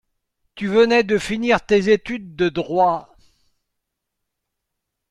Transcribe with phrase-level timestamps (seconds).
[0.55, 3.15] Tu venais de finir tes études de droit.